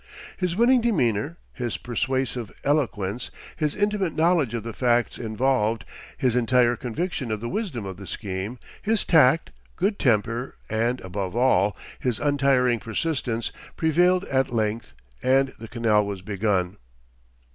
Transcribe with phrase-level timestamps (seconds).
[0.35, 5.85] His winning demeanor, his persuasive eloquence, his intimate knowledge of the facts involved,
[6.17, 11.35] his entire conviction of the wisdom of the scheme, his tact, good temper, and, above
[11.35, 16.77] all, his untiring persistence, prevailed at length, and the canal was begun.